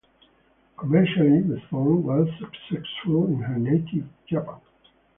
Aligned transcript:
Commercially, 0.77 1.41
the 1.41 1.61
song 1.69 2.01
was 2.01 2.27
successful 2.39 3.27
in 3.27 3.37
her 3.41 3.59
native 3.59 4.07
Japan. 4.27 4.59